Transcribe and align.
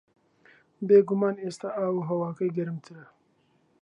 بێگومان 0.87 1.35
ئێستا 1.43 1.69
ئاو 1.77 1.95
و 1.97 2.05
ھەواکەی 2.09 2.55
گەرمترە 2.57 3.05